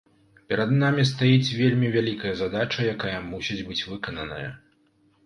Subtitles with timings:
[0.51, 4.49] Перад намі стаіць вельмі вялікая задача, якая мусіць быць выкананая.